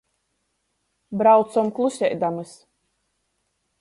[1.21, 2.57] Braucom kluseidamys.